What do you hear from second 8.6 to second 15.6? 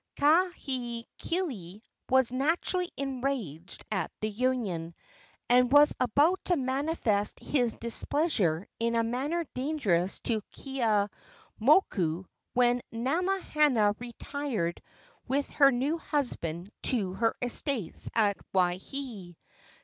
in a manner dangerous to Keeaumoku, when Namahana retired with